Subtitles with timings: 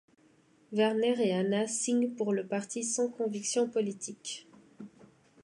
[0.73, 4.47] Werner et Hanna signent pour le parti sans conviction politique.